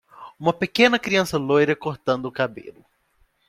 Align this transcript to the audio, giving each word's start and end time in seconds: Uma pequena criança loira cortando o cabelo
Uma 0.39 0.51
pequena 0.51 0.97
criança 0.97 1.37
loira 1.37 1.75
cortando 1.75 2.25
o 2.25 2.31
cabelo 2.31 2.83